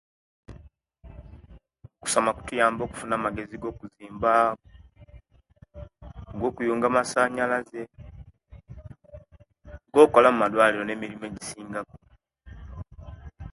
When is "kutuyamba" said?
2.37-2.81